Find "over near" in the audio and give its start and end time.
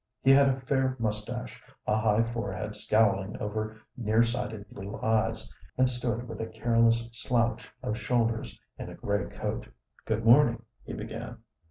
3.37-4.23